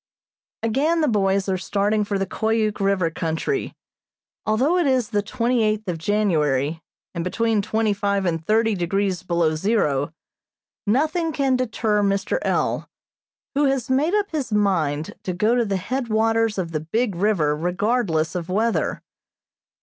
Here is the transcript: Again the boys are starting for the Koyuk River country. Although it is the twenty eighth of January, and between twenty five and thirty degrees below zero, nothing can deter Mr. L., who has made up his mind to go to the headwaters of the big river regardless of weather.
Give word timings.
Again 0.63 1.01
the 1.01 1.07
boys 1.07 1.47
are 1.47 1.59
starting 1.59 2.03
for 2.03 2.17
the 2.17 2.25
Koyuk 2.25 2.79
River 2.79 3.11
country. 3.11 3.75
Although 4.47 4.79
it 4.79 4.87
is 4.87 5.09
the 5.09 5.21
twenty 5.21 5.61
eighth 5.61 5.87
of 5.87 5.99
January, 5.99 6.81
and 7.13 7.23
between 7.23 7.61
twenty 7.61 7.93
five 7.93 8.25
and 8.25 8.43
thirty 8.43 8.73
degrees 8.73 9.21
below 9.21 9.53
zero, 9.53 10.11
nothing 10.87 11.31
can 11.31 11.55
deter 11.55 12.01
Mr. 12.01 12.39
L., 12.41 12.89
who 13.53 13.65
has 13.65 13.91
made 13.91 14.15
up 14.15 14.31
his 14.31 14.51
mind 14.51 15.13
to 15.21 15.33
go 15.33 15.53
to 15.53 15.63
the 15.65 15.77
headwaters 15.77 16.57
of 16.57 16.71
the 16.71 16.79
big 16.79 17.13
river 17.15 17.55
regardless 17.55 18.33
of 18.33 18.49
weather. 18.49 19.03